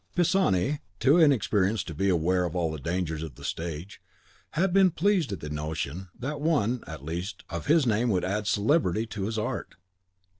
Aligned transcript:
Pisani, 0.15 0.79
too 0.99 1.19
inexperienced 1.19 1.85
to 1.85 1.93
be 1.93 2.09
aware 2.09 2.43
of 2.43 2.55
all 2.55 2.71
the 2.71 2.79
dangers 2.79 3.21
of 3.21 3.35
the 3.35 3.43
stage, 3.43 4.01
had 4.53 4.73
been 4.73 4.89
pleased 4.89 5.31
at 5.31 5.41
the 5.41 5.49
notion 5.51 6.09
that 6.17 6.41
one, 6.41 6.83
at 6.87 7.05
least, 7.05 7.43
of 7.51 7.67
his 7.67 7.85
name 7.85 8.09
would 8.09 8.25
add 8.25 8.47
celebrity 8.47 9.05
to 9.05 9.25
his 9.25 9.37
art. 9.37 9.75